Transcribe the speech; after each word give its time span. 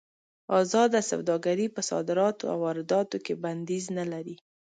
ازاده 0.61 1.01
سوداګري 1.11 1.67
په 1.75 1.81
صادراتو 1.89 2.43
او 2.53 2.57
وارداتو 2.65 3.17
کې 3.25 3.33
بندیز 3.43 3.85
نه 3.97 4.05
لري. 4.11 4.35